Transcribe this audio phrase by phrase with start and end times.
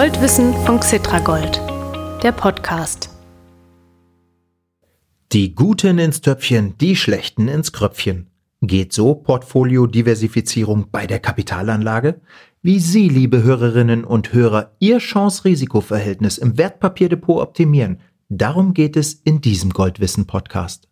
[0.00, 1.60] Goldwissen von Xitragold,
[2.22, 3.10] der Podcast.
[5.32, 8.30] Die Guten ins Töpfchen, die Schlechten ins Kröpfchen.
[8.60, 12.20] Geht so Portfoliodiversifizierung bei der Kapitalanlage?
[12.62, 19.40] Wie Sie, liebe Hörerinnen und Hörer, Ihr Chance-Risiko-Verhältnis im Wertpapierdepot optimieren, darum geht es in
[19.40, 20.87] diesem Goldwissen-Podcast.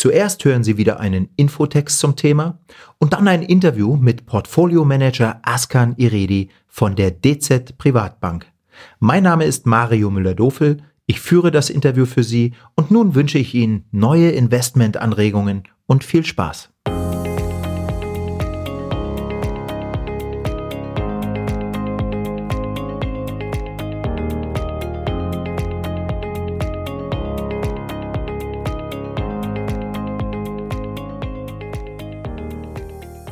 [0.00, 2.58] Zuerst hören Sie wieder einen Infotext zum Thema
[2.96, 8.46] und dann ein Interview mit Portfolio-Manager Askan Iredi von der DZ Privatbank.
[8.98, 10.78] Mein Name ist Mario Müller-Dofel
[11.10, 16.24] ich führe das Interview für Sie und nun wünsche ich Ihnen neue Investmentanregungen und viel
[16.24, 16.70] Spaß.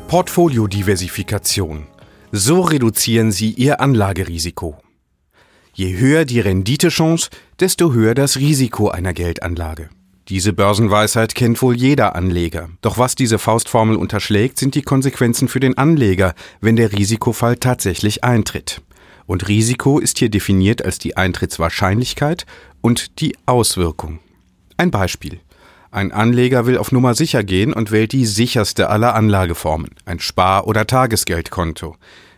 [0.09, 1.85] Portfoliodiversifikation.
[2.31, 4.75] So reduzieren Sie Ihr Anlagerisiko.
[5.75, 7.29] Je höher die Renditechance,
[7.59, 9.91] desto höher das Risiko einer Geldanlage.
[10.27, 12.71] Diese Börsenweisheit kennt wohl jeder Anleger.
[12.81, 18.23] Doch was diese Faustformel unterschlägt, sind die Konsequenzen für den Anleger, wenn der Risikofall tatsächlich
[18.23, 18.81] eintritt.
[19.27, 22.47] Und Risiko ist hier definiert als die Eintrittswahrscheinlichkeit
[22.81, 24.17] und die Auswirkung.
[24.75, 25.39] Ein Beispiel.
[25.91, 30.67] Ein Anleger will auf Nummer sicher gehen und wählt die sicherste aller Anlageformen, ein Spar-
[30.67, 31.95] oder Tagesgeldkonto.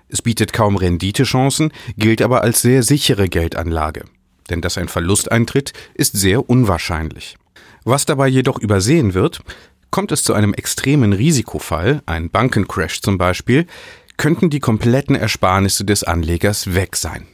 [0.07, 4.05] Es bietet kaum Renditechancen, gilt aber als sehr sichere Geldanlage.
[4.49, 7.37] Denn dass ein Verlust eintritt, ist sehr unwahrscheinlich.
[7.83, 9.41] Was dabei jedoch übersehen wird,
[9.89, 13.67] kommt es zu einem extremen Risikofall, ein Bankencrash zum Beispiel,
[14.15, 17.25] könnten die kompletten Ersparnisse des Anlegers weg sein.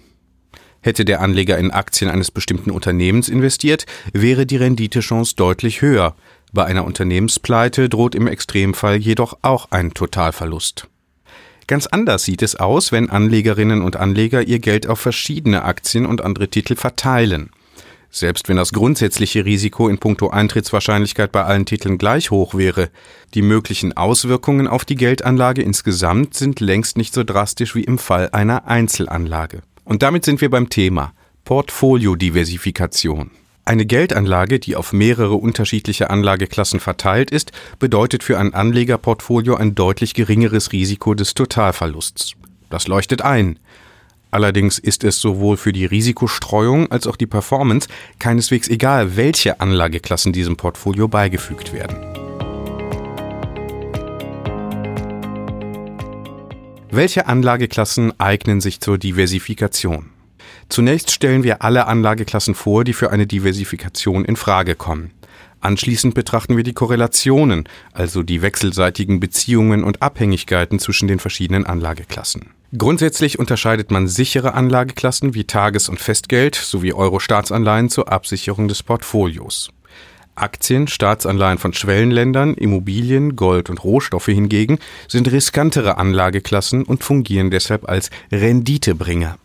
[0.87, 6.15] Hätte der Anleger in Aktien eines bestimmten Unternehmens investiert, wäre die Renditechance deutlich höher.
[6.53, 10.87] Bei einer Unternehmenspleite droht im Extremfall jedoch auch ein Totalverlust.
[11.67, 16.21] Ganz anders sieht es aus, wenn Anlegerinnen und Anleger ihr Geld auf verschiedene Aktien und
[16.21, 17.49] andere Titel verteilen.
[18.09, 22.91] Selbst wenn das grundsätzliche Risiko in puncto Eintrittswahrscheinlichkeit bei allen Titeln gleich hoch wäre,
[23.33, 28.29] die möglichen Auswirkungen auf die Geldanlage insgesamt sind längst nicht so drastisch wie im Fall
[28.31, 29.63] einer Einzelanlage.
[29.87, 31.13] Und damit sind wir beim Thema
[31.45, 33.31] Portfoliodiversifikation.
[33.63, 40.13] Eine Geldanlage, die auf mehrere unterschiedliche Anlageklassen verteilt ist, bedeutet für ein Anlegerportfolio ein deutlich
[40.13, 42.33] geringeres Risiko des Totalverlusts.
[42.69, 43.59] Das leuchtet ein.
[44.29, 47.87] Allerdings ist es sowohl für die Risikostreuung als auch die Performance
[48.19, 52.26] keineswegs egal, welche Anlageklassen diesem Portfolio beigefügt werden.
[56.97, 60.09] Welche Anlageklassen eignen sich zur Diversifikation?
[60.67, 65.11] Zunächst stellen wir alle Anlageklassen vor, die für eine Diversifikation in Frage kommen.
[65.61, 72.47] Anschließend betrachten wir die Korrelationen, also die wechselseitigen Beziehungen und Abhängigkeiten zwischen den verschiedenen Anlageklassen.
[72.75, 79.69] Grundsätzlich unterscheidet man sichere Anlageklassen wie Tages- und Festgeld sowie Euro-Staatsanleihen zur Absicherung des Portfolios.
[80.37, 87.87] Aktien, Staatsanleihen von Schwellenländern, Immobilien, Gold und Rohstoffe hingegen sind riskantere Anlageklassen und fungieren deshalb
[87.89, 89.37] als Renditebringer.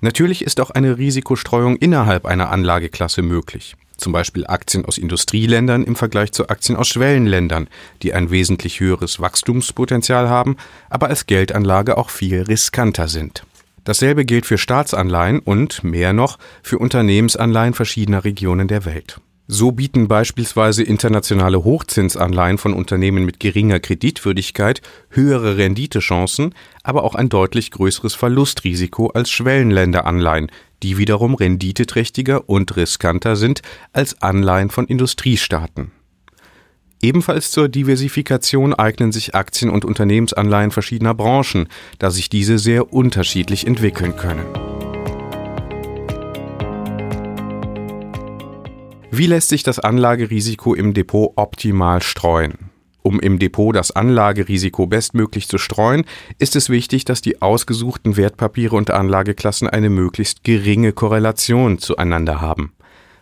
[0.00, 3.76] Natürlich ist auch eine Risikostreuung innerhalb einer Anlageklasse möglich.
[3.98, 7.68] Zum Beispiel Aktien aus Industrieländern im Vergleich zu Aktien aus Schwellenländern,
[8.02, 10.56] die ein wesentlich höheres Wachstumspotenzial haben,
[10.88, 13.44] aber als Geldanlage auch viel riskanter sind.
[13.84, 19.20] Dasselbe gilt für Staatsanleihen und, mehr noch, für Unternehmensanleihen verschiedener Regionen der Welt.
[19.52, 27.28] So bieten beispielsweise internationale Hochzinsanleihen von Unternehmen mit geringer Kreditwürdigkeit höhere Renditechancen, aber auch ein
[27.28, 30.52] deutlich größeres Verlustrisiko als Schwellenländeranleihen,
[30.84, 33.62] die wiederum renditeträchtiger und riskanter sind
[33.92, 35.90] als Anleihen von Industriestaaten.
[37.02, 41.66] Ebenfalls zur Diversifikation eignen sich Aktien- und Unternehmensanleihen verschiedener Branchen,
[41.98, 44.46] da sich diese sehr unterschiedlich entwickeln können.
[49.20, 52.70] Wie lässt sich das Anlagerisiko im Depot optimal streuen?
[53.02, 56.06] Um im Depot das Anlagerisiko bestmöglich zu streuen,
[56.38, 62.72] ist es wichtig, dass die ausgesuchten Wertpapiere und Anlageklassen eine möglichst geringe Korrelation zueinander haben.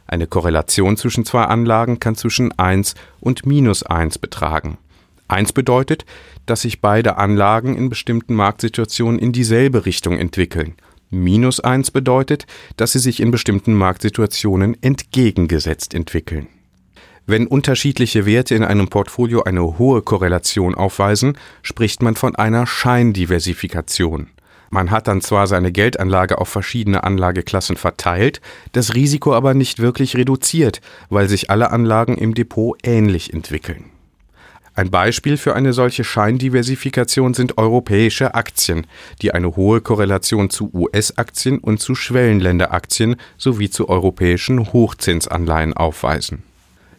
[0.06, 4.78] Eine Korrelation zwischen zwei Anlagen kann zwischen 1 und minus 1 betragen.
[5.26, 6.06] 1 bedeutet,
[6.46, 10.76] dass sich beide Anlagen in bestimmten Marktsituationen in dieselbe Richtung entwickeln
[11.10, 12.46] Minus 1 bedeutet,
[12.76, 16.48] dass sie sich in bestimmten Marktsituationen entgegengesetzt entwickeln.
[17.26, 24.28] Wenn unterschiedliche Werte in einem Portfolio eine hohe Korrelation aufweisen, spricht man von einer Scheindiversifikation.
[24.70, 28.40] Man hat dann zwar seine Geldanlage auf verschiedene Anlageklassen verteilt,
[28.72, 33.84] das Risiko aber nicht wirklich reduziert, weil sich alle Anlagen im Depot ähnlich entwickeln.
[34.78, 38.86] Ein Beispiel für eine solche Scheindiversifikation sind europäische Aktien,
[39.20, 46.44] die eine hohe Korrelation zu US-Aktien und zu Schwellenländeraktien sowie zu europäischen Hochzinsanleihen aufweisen.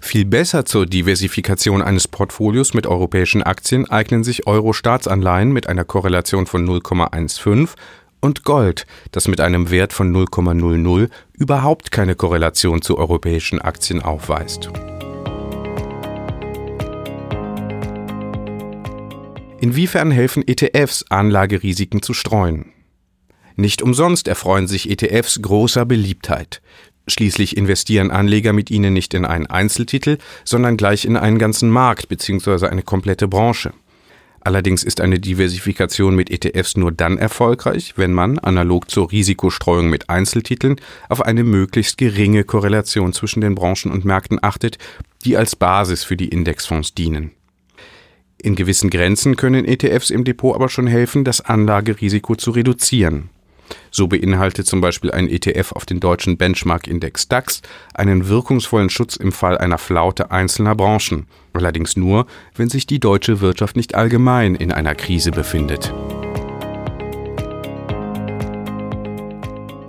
[0.02, 6.48] Viel besser zur Diversifikation eines Portfolios mit europäischen Aktien eignen sich Euro-Staatsanleihen mit einer Korrelation
[6.48, 7.70] von 0,15
[8.20, 14.70] und Gold, das mit einem Wert von 0,00 überhaupt keine Korrelation zu europäischen Aktien aufweist.
[19.62, 22.72] Inwiefern helfen ETFs, Anlagerisiken zu streuen?
[23.58, 26.62] Nicht umsonst erfreuen sich ETFs großer Beliebtheit.
[27.08, 32.08] Schließlich investieren Anleger mit ihnen nicht in einen Einzeltitel, sondern gleich in einen ganzen Markt
[32.08, 32.68] bzw.
[32.68, 33.74] eine komplette Branche.
[34.40, 40.10] Allerdings ist eine Diversifikation mit ETFs nur dann erfolgreich, wenn man, analog zur Risikostreuung mit
[40.10, 40.78] Einzeltiteln,
[41.10, 44.78] auf eine möglichst geringe Korrelation zwischen den Branchen und Märkten achtet,
[45.26, 47.32] die als Basis für die Indexfonds dienen.
[48.42, 53.30] In gewissen Grenzen können ETFs im Depot aber schon helfen, das Anlagerisiko zu reduzieren.
[53.92, 57.62] So beinhaltet zum Beispiel ein ETF auf den deutschen Benchmark-Index DAX
[57.94, 63.42] einen wirkungsvollen Schutz im Fall einer Flaute einzelner Branchen, allerdings nur, wenn sich die deutsche
[63.42, 65.94] Wirtschaft nicht allgemein in einer Krise befindet.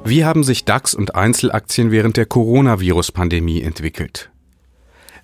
[0.05, 4.31] Wie haben sich DAX und Einzelaktien während der Coronavirus-Pandemie entwickelt?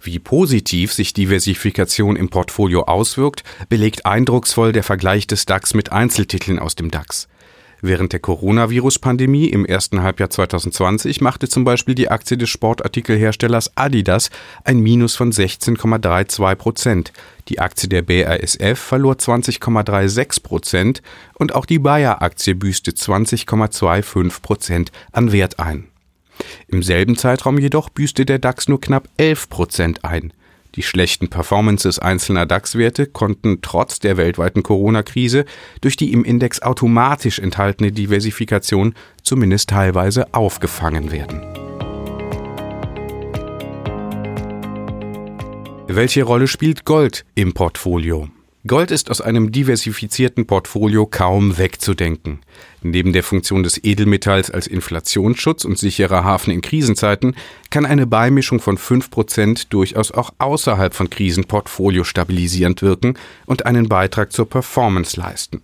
[0.03, 6.59] Wie positiv sich Diversifikation im Portfolio auswirkt, belegt eindrucksvoll der Vergleich des DAX mit Einzeltiteln
[6.59, 7.29] aus dem DAX.
[7.83, 14.31] Während der Coronavirus-Pandemie im ersten Halbjahr 2020 machte zum Beispiel die Aktie des Sportartikelherstellers Adidas
[14.65, 17.13] ein Minus von 16,32 Prozent.
[17.49, 21.03] Die Aktie der BASF verlor 20,36 Prozent
[21.35, 25.89] und auch die Bayer-Aktie büßte 20,25 Prozent an Wert ein.
[26.69, 30.33] Im selben Zeitraum jedoch büßte der DAX nur knapp 11 Prozent ein.
[30.77, 35.47] Die schlechten Performances einzelner DAX-Werte konnten trotz der weltweiten Corona-Krise
[35.81, 41.41] durch die im Index automatisch enthaltene Diversifikation zumindest teilweise aufgefangen werden.
[45.89, 48.29] Welche Rolle spielt Gold im Portfolio?
[48.67, 52.41] Gold ist aus einem diversifizierten Portfolio kaum wegzudenken.
[52.83, 57.37] Neben der Funktion des Edelmetalls als Inflationsschutz und sicherer Hafen in Krisenzeiten
[57.71, 63.15] kann eine Beimischung von 5% durchaus auch außerhalb von Krisen portfoliostabilisierend wirken
[63.45, 65.63] und einen Beitrag zur Performance leisten.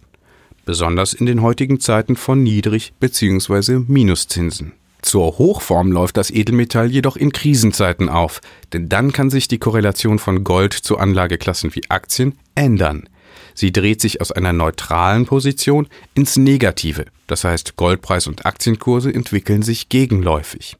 [0.64, 3.80] Besonders in den heutigen Zeiten von Niedrig- bzw.
[3.88, 4.72] Minuszinsen.
[5.02, 8.40] Zur Hochform läuft das Edelmetall jedoch in Krisenzeiten auf,
[8.72, 13.08] denn dann kann sich die Korrelation von Gold zu Anlageklassen wie Aktien ändern.
[13.54, 19.62] Sie dreht sich aus einer neutralen Position ins Negative, das heißt Goldpreis und Aktienkurse entwickeln
[19.62, 20.76] sich gegenläufig.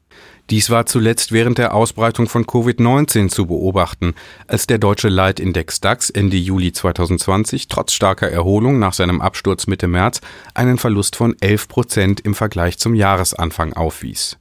[0.49, 4.13] Dies war zuletzt während der Ausbreitung von Covid-19 zu beobachten,
[4.45, 9.87] als der deutsche Leitindex DAX Ende Juli 2020 trotz starker Erholung nach seinem Absturz Mitte
[9.87, 10.19] März
[10.53, 14.37] einen Verlust von 11 Prozent im Vergleich zum Jahresanfang aufwies.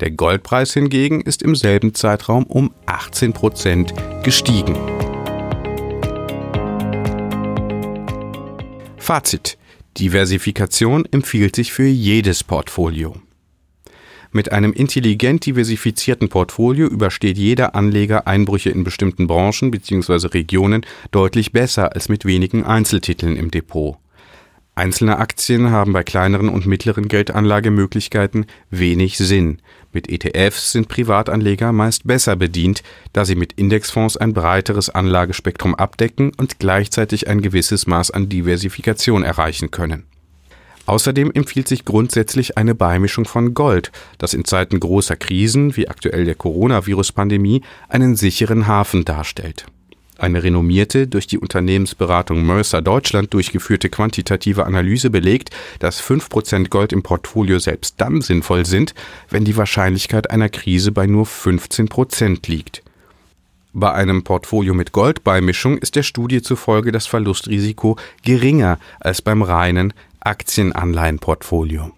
[0.00, 4.76] Der Goldpreis hingegen ist im selben Zeitraum um 18 Prozent gestiegen.
[8.98, 9.56] Fazit.
[9.98, 13.16] Diversifikation empfiehlt sich für jedes Portfolio.
[14.34, 20.28] Mit einem intelligent diversifizierten Portfolio übersteht jeder Anleger Einbrüche in bestimmten Branchen bzw.
[20.28, 23.98] Regionen deutlich besser als mit wenigen Einzeltiteln im Depot.
[24.74, 29.60] Einzelne Aktien haben bei kleineren und mittleren Geldanlagemöglichkeiten wenig Sinn.
[29.92, 36.32] Mit ETFs sind Privatanleger meist besser bedient, da sie mit Indexfonds ein breiteres Anlagespektrum abdecken
[36.38, 40.04] und gleichzeitig ein gewisses Maß an Diversifikation erreichen können.
[40.86, 46.24] Außerdem empfiehlt sich grundsätzlich eine Beimischung von Gold, das in Zeiten großer Krisen wie aktuell
[46.24, 49.66] der Coronavirus-Pandemie einen sicheren Hafen darstellt.
[50.18, 57.02] Eine renommierte, durch die Unternehmensberatung Mercer Deutschland durchgeführte quantitative Analyse belegt, dass 5% Gold im
[57.02, 58.94] Portfolio selbst dann sinnvoll sind,
[59.30, 62.82] wenn die Wahrscheinlichkeit einer Krise bei nur 15% liegt.
[63.72, 69.94] Bei einem Portfolio mit Goldbeimischung ist der Studie zufolge das Verlustrisiko geringer als beim reinen
[70.24, 71.90] Aktienanleihenportfolio.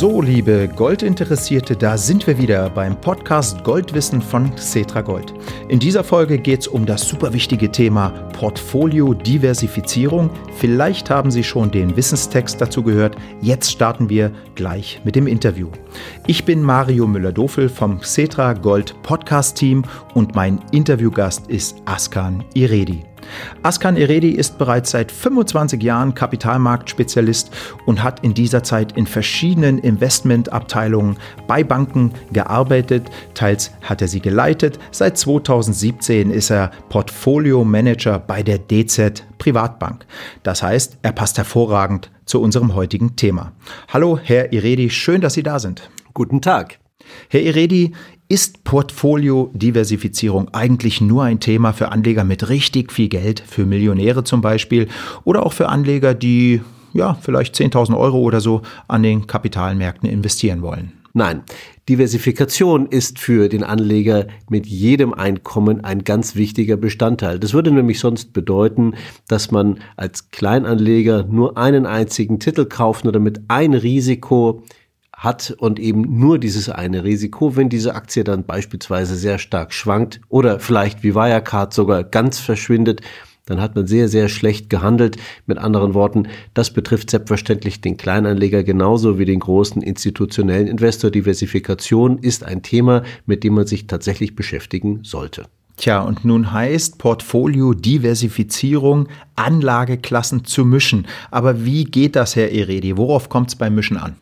[0.00, 5.34] So, liebe Goldinteressierte, da sind wir wieder beim Podcast Goldwissen von Cetra Gold.
[5.70, 10.28] In dieser Folge geht es um das super wichtige Thema Portfolio-Diversifizierung.
[10.56, 13.14] Vielleicht haben Sie schon den Wissenstext dazu gehört.
[13.40, 15.68] Jetzt starten wir gleich mit dem Interview.
[16.26, 19.84] Ich bin Mario Müller-Dofel vom Cetra Gold Podcast Team
[20.14, 23.04] und mein Interviewgast ist Askan Iredi.
[23.62, 27.50] Askan Eredi ist bereits seit 25 Jahren Kapitalmarktspezialist
[27.86, 33.10] und hat in dieser Zeit in verschiedenen Investmentabteilungen bei Banken gearbeitet.
[33.34, 34.78] Teils hat er sie geleitet.
[34.90, 40.06] Seit 2017 ist er Portfolio Manager bei der DZ Privatbank.
[40.42, 43.52] Das heißt, er passt hervorragend zu unserem heutigen Thema.
[43.88, 45.90] Hallo, Herr Iredi, schön, dass Sie da sind.
[46.14, 46.78] Guten Tag.
[47.28, 47.92] Herr Iredi,
[48.30, 54.40] ist Portfolio-Diversifizierung eigentlich nur ein Thema für Anleger mit richtig viel Geld, für Millionäre zum
[54.40, 54.86] Beispiel,
[55.24, 56.60] oder auch für Anleger, die
[56.92, 60.92] ja vielleicht 10.000 Euro oder so an den Kapitalmärkten investieren wollen?
[61.12, 61.42] Nein,
[61.88, 67.40] Diversifikation ist für den Anleger mit jedem Einkommen ein ganz wichtiger Bestandteil.
[67.40, 68.94] Das würde nämlich sonst bedeuten,
[69.26, 74.62] dass man als Kleinanleger nur einen einzigen Titel kaufen oder mit ein Risiko
[75.20, 80.20] hat und eben nur dieses eine Risiko, wenn diese Aktie dann beispielsweise sehr stark schwankt
[80.30, 83.02] oder vielleicht wie Wirecard sogar ganz verschwindet,
[83.44, 85.18] dann hat man sehr, sehr schlecht gehandelt.
[85.44, 91.10] Mit anderen Worten, das betrifft selbstverständlich den Kleinanleger genauso wie den großen institutionellen Investor.
[91.10, 95.44] Diversifikation ist ein Thema, mit dem man sich tatsächlich beschäftigen sollte.
[95.76, 101.06] Tja, und nun heißt Portfolio Diversifizierung, Anlageklassen zu mischen.
[101.30, 102.96] Aber wie geht das, Herr Eredi?
[102.96, 104.16] Worauf kommt es beim Mischen an?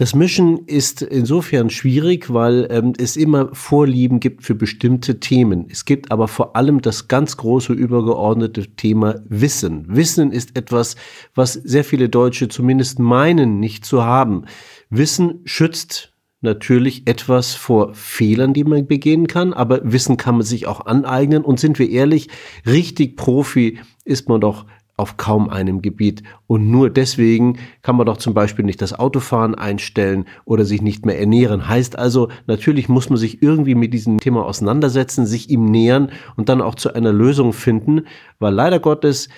[0.00, 5.66] Das Mischen ist insofern schwierig, weil ähm, es immer Vorlieben gibt für bestimmte Themen.
[5.68, 9.84] Es gibt aber vor allem das ganz große übergeordnete Thema Wissen.
[9.94, 10.96] Wissen ist etwas,
[11.34, 14.46] was sehr viele Deutsche zumindest meinen, nicht zu haben.
[14.88, 20.66] Wissen schützt natürlich etwas vor Fehlern, die man begehen kann, aber Wissen kann man sich
[20.66, 22.28] auch aneignen und sind wir ehrlich,
[22.64, 24.64] richtig Profi ist man doch
[25.00, 26.22] auf kaum einem Gebiet.
[26.46, 31.06] Und nur deswegen kann man doch zum Beispiel nicht das Autofahren einstellen oder sich nicht
[31.06, 31.68] mehr ernähren.
[31.68, 36.48] Heißt also, natürlich muss man sich irgendwie mit diesem Thema auseinandersetzen, sich ihm nähern und
[36.48, 38.02] dann auch zu einer Lösung finden,
[38.38, 39.28] weil leider Gottes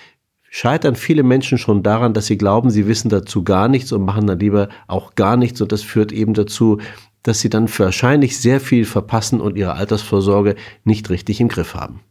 [0.49, 4.27] scheitern viele Menschen schon daran, dass sie glauben, sie wissen dazu gar nichts und machen
[4.27, 5.59] dann lieber auch gar nichts.
[5.61, 6.77] Und das führt eben dazu,
[7.23, 12.01] dass sie dann wahrscheinlich sehr viel verpassen und ihre Altersvorsorge nicht richtig im Griff haben.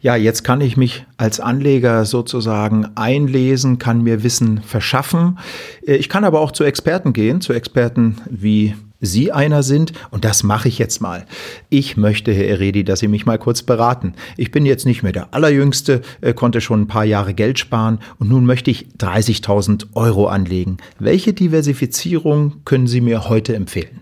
[0.00, 5.38] Ja, jetzt kann ich mich als Anleger sozusagen einlesen, kann mir Wissen verschaffen.
[5.86, 8.74] Äh, ich kann aber auch zu Experten gehen, zu Experten wie
[9.04, 11.26] Sie einer sind, und das mache ich jetzt mal.
[11.68, 14.14] Ich möchte, Herr Eredi, dass Sie mich mal kurz beraten.
[14.36, 17.98] Ich bin jetzt nicht mehr der Allerjüngste, äh, konnte schon ein paar Jahre Geld sparen
[18.20, 20.76] und nun möchte ich 30.000 Euro anlegen.
[21.00, 24.01] Welche Diversifizierung können Sie mir heute empfehlen?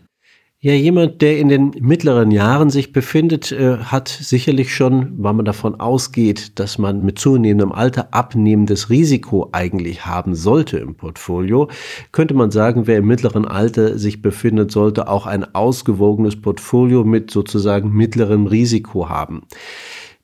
[0.62, 5.46] Ja, jemand, der in den mittleren Jahren sich befindet, äh, hat sicherlich schon, weil man
[5.46, 11.70] davon ausgeht, dass man mit zunehmendem Alter abnehmendes Risiko eigentlich haben sollte im Portfolio,
[12.12, 17.30] könnte man sagen, wer im mittleren Alter sich befindet, sollte auch ein ausgewogenes Portfolio mit
[17.30, 19.44] sozusagen mittlerem Risiko haben.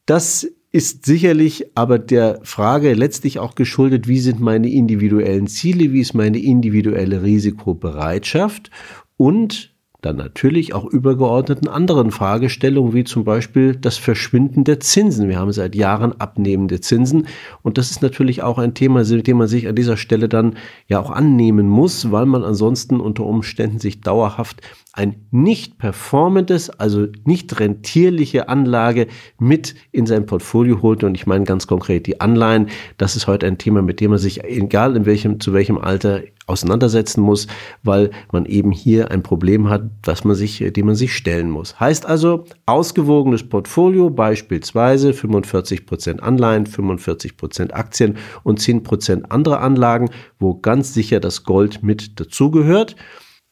[0.04, 6.02] Das ist sicherlich aber der Frage letztlich auch geschuldet, wie sind meine individuellen Ziele, wie
[6.02, 8.70] ist meine individuelle Risikobereitschaft
[9.16, 9.74] und
[10.06, 15.28] dann natürlich auch übergeordneten anderen Fragestellungen, wie zum Beispiel das Verschwinden der Zinsen.
[15.28, 17.26] Wir haben seit Jahren abnehmende Zinsen
[17.62, 21.00] und das ist natürlich auch ein Thema, dem man sich an dieser Stelle dann ja
[21.00, 24.62] auch annehmen muss, weil man ansonsten unter Umständen sich dauerhaft
[24.96, 29.06] ein nicht performendes, also nicht rentierliche Anlage
[29.38, 31.04] mit in sein Portfolio holt.
[31.04, 32.68] Und ich meine ganz konkret die Anleihen.
[32.96, 36.22] Das ist heute ein Thema, mit dem man sich, egal in welchem, zu welchem Alter,
[36.46, 37.48] auseinandersetzen muss,
[37.82, 41.78] weil man eben hier ein Problem hat, was man sich, dem man sich stellen muss.
[41.80, 49.58] Heißt also, ausgewogenes Portfolio, beispielsweise 45 Prozent Anleihen, 45 Prozent Aktien und 10 Prozent andere
[49.58, 52.96] Anlagen, wo ganz sicher das Gold mit dazugehört.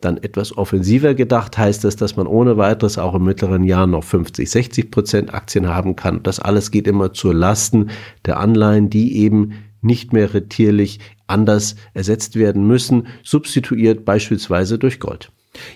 [0.01, 4.05] Dann etwas offensiver gedacht heißt das, dass man ohne weiteres auch im mittleren Jahr noch
[4.05, 6.23] 50, 60 Prozent Aktien haben kann.
[6.23, 7.91] Das alles geht immer zur Lasten
[8.27, 15.31] der Anleihen, die eben nicht mehr retierlich anders ersetzt werden müssen, substituiert beispielsweise durch Gold.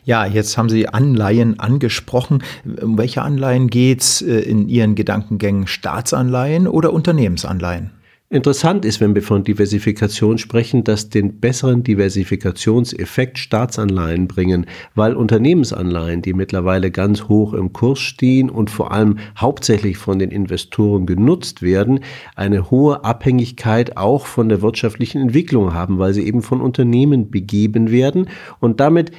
[0.05, 2.43] Ja, jetzt haben Sie Anleihen angesprochen.
[2.81, 5.67] Um welche Anleihen geht es äh, in Ihren Gedankengängen?
[5.67, 7.93] Staatsanleihen oder Unternehmensanleihen?
[8.31, 16.21] Interessant ist, wenn wir von Diversifikation sprechen, dass den besseren Diversifikationseffekt Staatsanleihen bringen, weil Unternehmensanleihen,
[16.21, 21.63] die mittlerweile ganz hoch im Kurs stehen und vor allem hauptsächlich von den Investoren genutzt
[21.63, 22.01] werden,
[22.37, 27.91] eine hohe Abhängigkeit auch von der wirtschaftlichen Entwicklung haben, weil sie eben von Unternehmen begeben
[27.91, 28.29] werden
[28.61, 29.11] und damit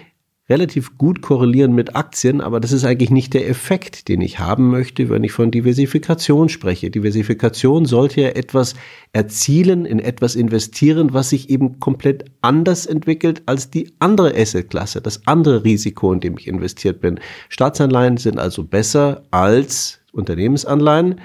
[0.50, 4.70] relativ gut korrelieren mit Aktien, aber das ist eigentlich nicht der Effekt, den ich haben
[4.70, 6.90] möchte, wenn ich von Diversifikation spreche.
[6.90, 8.74] Diversifikation sollte ja etwas
[9.14, 15.28] erzielen, in etwas investieren, was sich eben komplett anders entwickelt als die andere Assetklasse, das
[15.28, 17.20] andere Risiko, in dem ich investiert bin.
[17.50, 21.22] Staatsanleihen sind also besser als Unternehmensanleihen.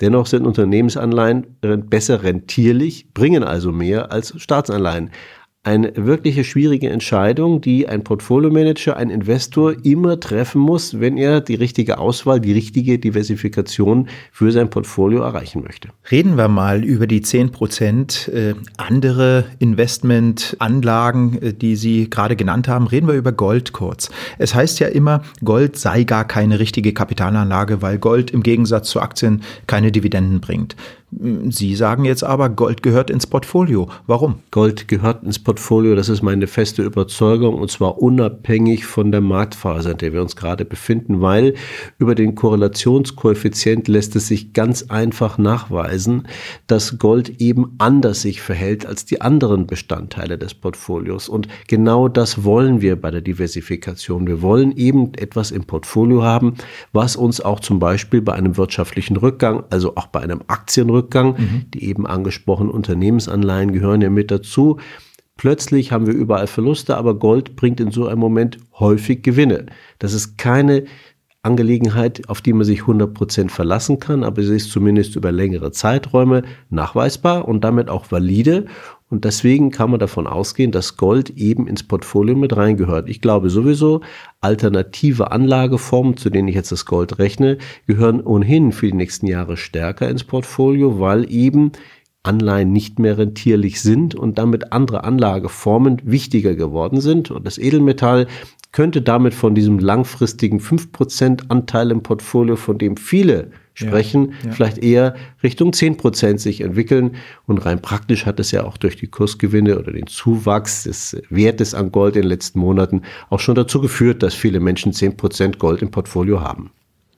[0.00, 5.10] Dennoch sind Unternehmensanleihen besser rentierlich, bringen also mehr als Staatsanleihen
[5.62, 11.54] eine wirkliche schwierige Entscheidung, die ein Portfolio-Manager, ein Investor immer treffen muss, wenn er die
[11.54, 15.90] richtige Auswahl, die richtige Diversifikation für sein Portfolio erreichen möchte.
[16.10, 22.66] Reden wir mal über die 10 Prozent äh, andere Investmentanlagen, äh, die Sie gerade genannt
[22.66, 22.86] haben.
[22.86, 24.10] Reden wir über Gold kurz.
[24.38, 29.00] Es heißt ja immer, Gold sei gar keine richtige Kapitalanlage, weil Gold im Gegensatz zu
[29.00, 30.74] Aktien keine Dividenden bringt.
[31.12, 33.88] Sie sagen jetzt aber, Gold gehört ins Portfolio.
[34.06, 34.36] Warum?
[34.52, 39.90] Gold gehört ins Portfolio, das ist meine feste Überzeugung, und zwar unabhängig von der Marktphase,
[39.90, 41.54] in der wir uns gerade befinden, weil
[41.98, 46.28] über den Korrelationskoeffizient lässt es sich ganz einfach nachweisen,
[46.68, 51.28] dass Gold eben anders sich verhält als die anderen Bestandteile des Portfolios.
[51.28, 54.28] Und genau das wollen wir bei der Diversifikation.
[54.28, 56.54] Wir wollen eben etwas im Portfolio haben,
[56.92, 61.36] was uns auch zum Beispiel bei einem wirtschaftlichen Rückgang, also auch bei einem Aktienrückgang, Rückgang.
[61.38, 61.70] Mhm.
[61.72, 64.78] Die eben angesprochenen Unternehmensanleihen gehören ja mit dazu.
[65.36, 69.66] Plötzlich haben wir überall Verluste, aber Gold bringt in so einem Moment häufig Gewinne.
[69.98, 70.84] Das ist keine
[71.42, 76.42] Angelegenheit, auf die man sich 100% verlassen kann, aber sie ist zumindest über längere Zeiträume
[76.68, 78.66] nachweisbar und damit auch valide.
[79.08, 83.08] Und deswegen kann man davon ausgehen, dass Gold eben ins Portfolio mit reingehört.
[83.08, 84.02] Ich glaube sowieso,
[84.40, 87.56] alternative Anlageformen, zu denen ich jetzt das Gold rechne,
[87.86, 91.72] gehören ohnehin für die nächsten Jahre stärker ins Portfolio, weil eben
[92.22, 97.30] Anleihen nicht mehr rentierlich sind und damit andere Anlageformen wichtiger geworden sind.
[97.30, 98.26] Und das Edelmetall
[98.72, 104.52] könnte damit von diesem langfristigen 5% Anteil im Portfolio, von dem viele sprechen, ja, ja.
[104.52, 107.16] vielleicht eher Richtung 10 Prozent sich entwickeln.
[107.46, 111.74] Und rein praktisch hat es ja auch durch die Kursgewinne oder den Zuwachs des Wertes
[111.74, 115.58] an Gold in den letzten Monaten auch schon dazu geführt, dass viele Menschen 10 Prozent
[115.58, 116.70] Gold im Portfolio haben.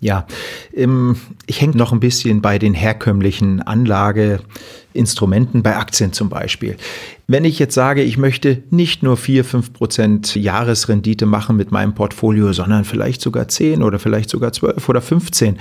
[0.03, 0.27] Ja,
[0.75, 1.17] ähm,
[1.47, 6.77] ich hänge noch ein bisschen bei den herkömmlichen Anlageinstrumenten, bei Aktien zum Beispiel.
[7.29, 11.95] Wenn ich jetzt sage, ich möchte nicht nur 4, 5 Prozent Jahresrendite machen mit meinem
[11.95, 15.61] Portfolio, sondern vielleicht sogar 10 oder vielleicht sogar 12 oder 15,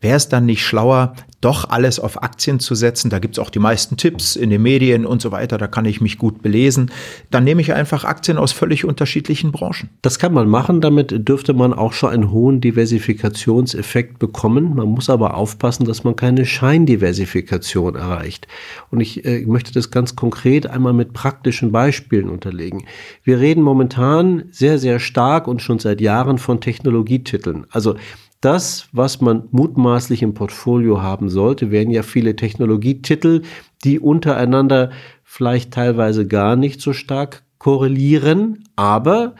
[0.00, 3.10] Wäre es dann nicht schlauer, doch alles auf Aktien zu setzen?
[3.10, 5.84] Da gibt es auch die meisten Tipps in den Medien und so weiter, da kann
[5.84, 6.90] ich mich gut belesen.
[7.30, 9.90] Dann nehme ich einfach Aktien aus völlig unterschiedlichen Branchen.
[10.02, 14.74] Das kann man machen, damit dürfte man auch schon einen hohen Diversifikationseffekt bekommen.
[14.74, 18.46] Man muss aber aufpassen, dass man keine Scheindiversifikation erreicht.
[18.90, 22.84] Und ich äh, möchte das ganz konkret einmal mit praktischen Beispielen unterlegen.
[23.24, 27.66] Wir reden momentan sehr, sehr stark und schon seit Jahren von Technologietiteln.
[27.70, 27.96] Also
[28.40, 33.42] das, was man mutmaßlich im Portfolio haben sollte, wären ja viele Technologietitel,
[33.84, 34.90] die untereinander
[35.24, 39.34] vielleicht teilweise gar nicht so stark korrelieren, aber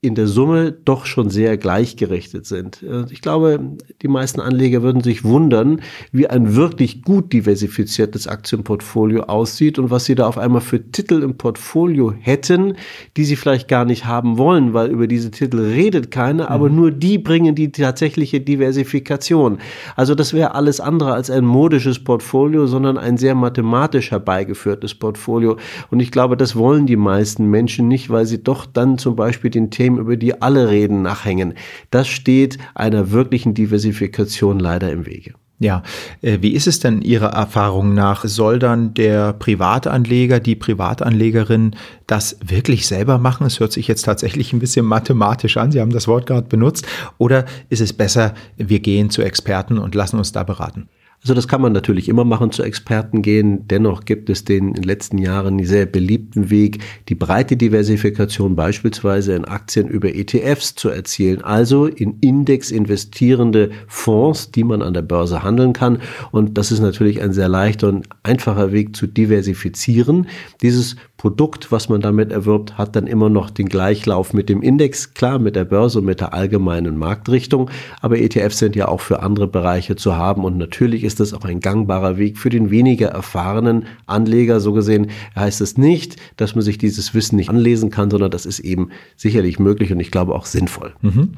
[0.00, 2.84] in der Summe doch schon sehr gleichgerichtet sind.
[3.10, 3.58] Ich glaube,
[4.00, 5.80] die meisten Anleger würden sich wundern,
[6.12, 11.24] wie ein wirklich gut diversifiziertes Aktienportfolio aussieht und was sie da auf einmal für Titel
[11.24, 12.74] im Portfolio hätten,
[13.16, 16.50] die sie vielleicht gar nicht haben wollen, weil über diese Titel redet keiner, mhm.
[16.50, 19.58] aber nur die bringen die tatsächliche Diversifikation.
[19.96, 25.56] Also das wäre alles andere als ein modisches Portfolio, sondern ein sehr mathematisch herbeigeführtes Portfolio.
[25.90, 29.50] Und ich glaube, das wollen die meisten Menschen nicht, weil sie doch dann zum Beispiel
[29.50, 31.54] den Themen Themen, über die alle reden, nachhängen.
[31.90, 35.34] Das steht einer wirklichen Diversifikation leider im Wege.
[35.60, 35.82] Ja,
[36.22, 38.24] äh, wie ist es denn Ihrer Erfahrung nach?
[38.24, 41.74] Soll dann der Privatanleger, die Privatanlegerin
[42.06, 43.44] das wirklich selber machen?
[43.44, 45.72] Es hört sich jetzt tatsächlich ein bisschen mathematisch an.
[45.72, 46.86] Sie haben das Wort gerade benutzt.
[47.16, 50.88] Oder ist es besser, wir gehen zu Experten und lassen uns da beraten?
[51.22, 53.66] Also das kann man natürlich immer machen, zu Experten gehen.
[53.66, 56.78] Dennoch gibt es den in den letzten Jahren sehr beliebten Weg,
[57.08, 64.52] die breite Diversifikation beispielsweise in Aktien über ETFs zu erzielen, also in Index investierende Fonds,
[64.52, 65.98] die man an der Börse handeln kann.
[66.30, 70.28] Und das ist natürlich ein sehr leichter und einfacher Weg zu diversifizieren.
[70.62, 75.14] Dieses Produkt, was man damit erwirbt, hat dann immer noch den Gleichlauf mit dem Index,
[75.14, 79.20] klar mit der Börse und mit der allgemeinen Marktrichtung, aber ETFs sind ja auch für
[79.20, 83.08] andere Bereiche zu haben und natürlich ist das auch ein gangbarer Weg für den weniger
[83.08, 84.60] erfahrenen Anleger.
[84.60, 88.46] So gesehen heißt es nicht, dass man sich dieses Wissen nicht anlesen kann, sondern das
[88.46, 90.94] ist eben sicherlich möglich und ich glaube auch sinnvoll.
[91.02, 91.30] Mhm.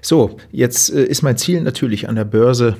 [0.00, 2.76] So, jetzt äh, ist mein Ziel natürlich an der Börse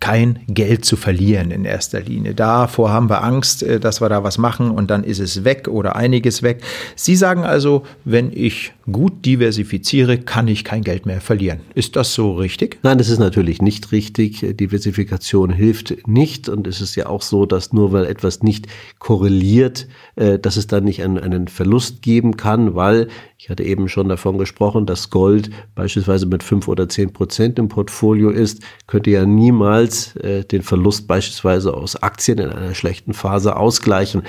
[0.00, 2.34] kein Geld zu verlieren in erster Linie.
[2.34, 5.68] Davor haben wir Angst, äh, dass wir da was machen und dann ist es weg
[5.68, 6.62] oder einiges weg.
[6.94, 11.60] Sie sagen also, wenn ich gut diversifiziere, kann ich kein Geld mehr verlieren.
[11.74, 12.78] Ist das so richtig?
[12.82, 14.46] Nein, das ist natürlich nicht richtig.
[14.56, 18.66] Diversifikation hilft nicht und es ist ja auch so, dass nur weil etwas nicht
[18.98, 23.08] korreliert, äh, dass es dann nicht einen, Verlust geben kann, weil
[23.38, 27.68] ich hatte eben schon davon gesprochen, dass Gold beispielsweise mit fünf oder zehn Prozent im
[27.68, 33.14] Portfolio ist, könnte ja niemals niemals äh, den Verlust beispielsweise aus Aktien in einer schlechten
[33.14, 34.22] Phase ausgleichen.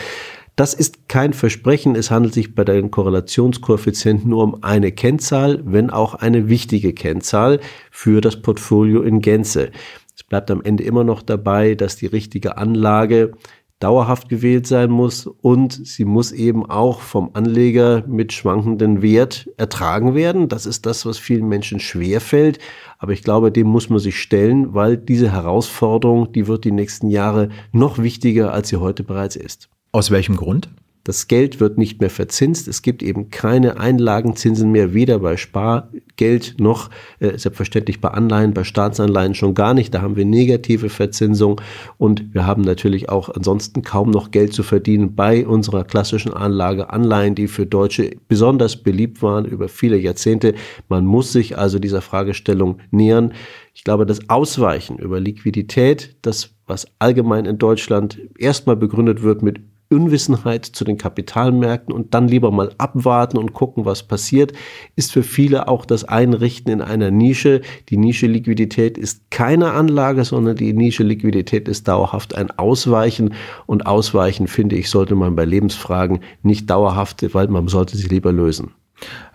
[0.56, 1.96] Das ist kein Versprechen.
[1.96, 7.60] Es handelt sich bei den Korrelationskoeffizienten nur um eine Kennzahl, wenn auch eine wichtige Kennzahl
[7.92, 9.72] für das Portfolio in Gänze.
[10.16, 13.32] Es bleibt am Ende immer noch dabei, dass die richtige Anlage
[13.80, 20.16] dauerhaft gewählt sein muss und sie muss eben auch vom Anleger mit schwankenden Wert ertragen
[20.16, 20.50] werden.
[20.50, 22.60] Das ist das, was vielen Menschen schwerfällt.
[22.98, 27.10] Aber ich glaube, dem muss man sich stellen, weil diese Herausforderung, die wird die nächsten
[27.10, 29.70] Jahre noch wichtiger, als sie heute bereits ist.
[29.92, 30.70] Aus welchem Grund?
[31.10, 32.68] Das Geld wird nicht mehr verzinst.
[32.68, 38.64] Es gibt eben keine Einlagenzinsen mehr, weder bei Spargeld noch äh, selbstverständlich bei Anleihen, bei
[38.64, 39.92] Staatsanleihen schon gar nicht.
[39.92, 41.60] Da haben wir negative Verzinsung
[41.98, 46.92] und wir haben natürlich auch ansonsten kaum noch Geld zu verdienen bei unserer klassischen Anlage
[46.92, 50.54] Anleihen, die für Deutsche besonders beliebt waren über viele Jahrzehnte.
[50.90, 53.34] Man muss sich also dieser Fragestellung nähern.
[53.74, 59.60] Ich glaube, das Ausweichen über Liquidität, das was allgemein in Deutschland erstmal begründet wird mit
[59.90, 64.54] Unwissenheit zu den Kapitalmärkten und dann lieber mal abwarten und gucken, was passiert,
[64.96, 67.62] ist für viele auch das Einrichten in einer Nische.
[67.90, 73.34] Die Nische Liquidität ist keine Anlage, sondern die Nische Liquidität ist dauerhaft ein Ausweichen
[73.66, 78.32] und Ausweichen, finde ich, sollte man bei Lebensfragen nicht dauerhaft, weil man sollte sie lieber
[78.32, 78.72] lösen.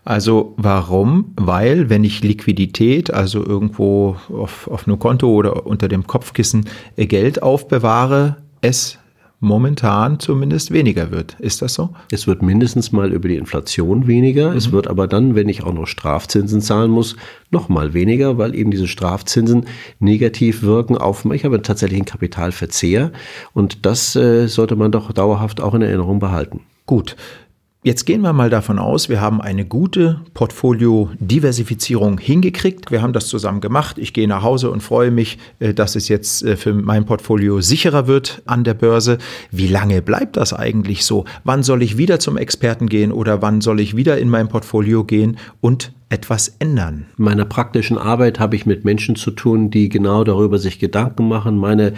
[0.05, 1.33] Also warum?
[1.37, 7.07] Weil wenn ich Liquidität, also irgendwo auf, auf einem Konto oder unter dem Kopfkissen äh,
[7.07, 8.99] Geld aufbewahre, es
[9.41, 11.37] momentan zumindest weniger wird.
[11.41, 11.91] Ist das so?
[12.11, 14.51] Es wird mindestens mal über die Inflation weniger.
[14.51, 14.57] Mhm.
[14.57, 17.17] Es wird aber dann, wenn ich auch noch Strafzinsen zahlen muss,
[17.51, 19.67] noch mal weniger, weil eben diese Strafzinsen
[19.99, 23.13] negativ wirken auf, ich habe tatsächlich einen Kapitalverzehr
[23.53, 26.61] und das äh, sollte man doch dauerhaft auch in Erinnerung behalten.
[26.87, 27.17] Gut.
[27.87, 32.91] Jetzt gehen wir mal davon aus, wir haben eine gute Portfolio-Diversifizierung hingekriegt.
[32.91, 33.99] Wir haben das zusammen gemacht.
[33.99, 37.61] Ich gehe nach Hause und freue mich, äh, dass es jetzt äh, für mein Portfolio
[37.61, 39.19] sicherer wird an der Börse.
[39.51, 41.27] Wie lange bleibt das eigentlich so?
[41.45, 45.05] Wann soll ich wieder zum Experten gehen oder wann soll ich wieder in mein Portfolio
[45.05, 47.05] gehen und etwas ändern?
[47.19, 51.29] In meiner praktischen Arbeit habe ich mit Menschen zu tun, die genau darüber sich Gedanken
[51.29, 51.59] machen.
[51.59, 51.93] Meine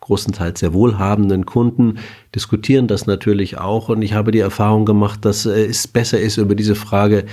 [0.00, 1.98] großenteils sehr wohlhabenden Kunden
[2.34, 3.88] diskutieren das natürlich auch.
[3.88, 7.24] Und ich habe die Erfahrung gemacht, dass äh, es besser ist, über diese Frage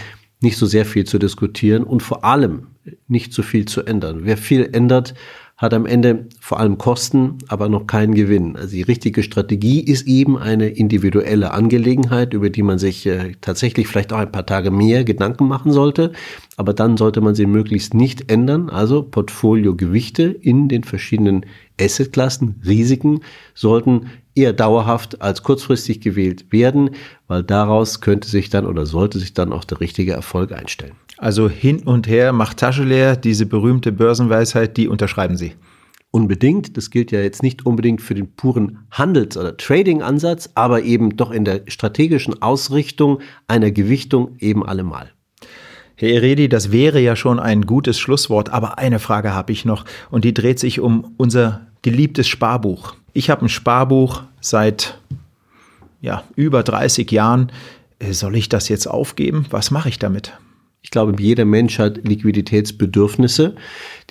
[0.41, 2.67] nicht so sehr viel zu diskutieren und vor allem
[3.08, 4.21] nicht so viel zu ändern.
[4.23, 5.15] Wer viel ändert,
[5.58, 8.58] hat am Ende vor allem Kosten, aber noch keinen Gewinn.
[8.58, 13.88] Also die richtige Strategie ist eben eine individuelle Angelegenheit, über die man sich äh, tatsächlich
[13.88, 16.12] vielleicht auch ein paar Tage mehr Gedanken machen sollte.
[16.58, 18.70] Aber dann sollte man sie möglichst nicht ändern.
[18.70, 21.46] Also Portfoliogewichte in den verschiedenen
[21.80, 23.22] Assetklassen, Risiken
[23.54, 26.91] sollten eher dauerhaft als kurzfristig gewählt werden,
[27.28, 30.96] weil daraus könnte sich dann oder sollte sich dann auch der richtige Erfolg einstellen.
[31.26, 35.54] Also hin und her, macht Tasche leer, diese berühmte Börsenweisheit, die unterschreiben Sie.
[36.12, 36.78] Unbedingt.
[36.78, 41.32] Das gilt ja jetzt nicht unbedingt für den puren Handels- oder Trading-Ansatz, aber eben doch
[41.32, 45.14] in der strategischen Ausrichtung einer Gewichtung eben allemal.
[45.96, 49.84] Herr Eredi, das wäre ja schon ein gutes Schlusswort, aber eine Frage habe ich noch
[50.12, 52.94] und die dreht sich um unser geliebtes Sparbuch.
[53.14, 55.00] Ich habe ein Sparbuch seit
[56.02, 57.52] ja, über 30 Jahren.
[58.12, 59.48] Soll ich das jetzt aufgeben?
[59.50, 60.34] Was mache ich damit?
[60.86, 63.56] Ich glaube, jeder Mensch hat Liquiditätsbedürfnisse.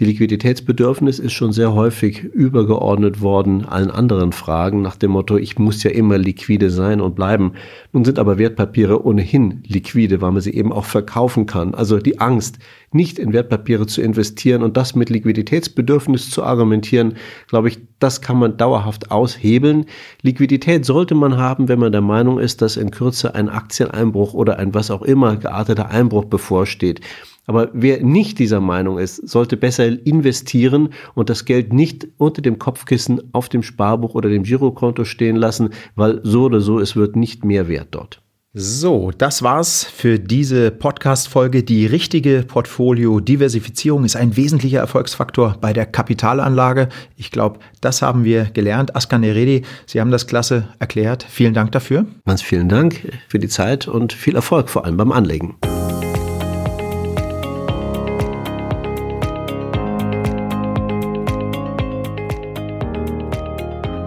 [0.01, 5.57] Die Liquiditätsbedürfnis ist schon sehr häufig übergeordnet worden allen anderen Fragen nach dem Motto, ich
[5.57, 7.53] muss ja immer liquide sein und bleiben.
[7.93, 11.75] Nun sind aber Wertpapiere ohnehin liquide, weil man sie eben auch verkaufen kann.
[11.75, 12.59] Also die Angst,
[12.95, 17.15] nicht in Wertpapiere zu investieren und das mit Liquiditätsbedürfnis zu argumentieren,
[17.49, 19.87] glaube ich, das kann man dauerhaft aushebeln.
[20.23, 24.59] Liquidität sollte man haben, wenn man der Meinung ist, dass in Kürze ein Aktieneinbruch oder
[24.59, 27.01] ein was auch immer gearteter Einbruch bevorsteht.
[27.47, 32.59] Aber wer nicht dieser Meinung ist, sollte besser investieren und das Geld nicht unter dem
[32.59, 37.17] Kopfkissen auf dem Sparbuch oder dem Girokonto stehen lassen, weil so oder so es wird
[37.17, 38.24] nicht mehr wert dort.
[38.57, 41.65] So, das war's für diese Podcast-Folge.
[41.65, 46.89] Die richtige Portfolio-Diversifizierung ist ein wesentlicher Erfolgsfaktor bei der Kapitalanlage.
[47.17, 48.95] Ich glaube, das haben wir gelernt.
[48.95, 51.27] Askan Neredi, Sie haben das klasse erklärt.
[51.29, 52.07] Vielen Dank dafür.
[52.27, 55.57] Ganz vielen Dank für die Zeit und viel Erfolg vor allem beim Anlegen.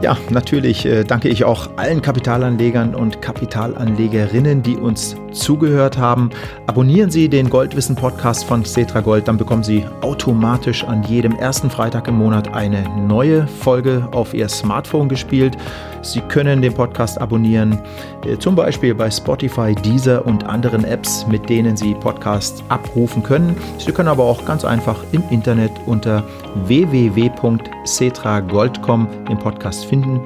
[0.02, 6.30] Ja, natürlich äh, danke ich auch allen Kapitalanlegern und Kapitalanlegerinnen, die uns zugehört haben.
[6.66, 11.70] Abonnieren Sie den Goldwissen Podcast von Cetra Gold, dann bekommen Sie automatisch an jedem ersten
[11.70, 15.56] Freitag im Monat eine neue Folge auf Ihr Smartphone gespielt.
[16.02, 17.78] Sie können den Podcast abonnieren,
[18.26, 23.56] äh, zum Beispiel bei Spotify, Deezer und anderen Apps, mit denen Sie Podcasts abrufen können.
[23.78, 26.24] Sie können aber auch ganz einfach im Internet unter
[26.66, 30.22] www.cetragold.com den Podcast finden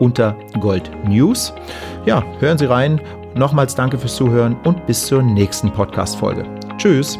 [0.00, 1.52] unter Gold News.
[2.04, 3.00] Ja, hören Sie rein.
[3.34, 6.44] Nochmals danke fürs Zuhören und bis zur nächsten Podcast-Folge.
[6.76, 7.18] Tschüss.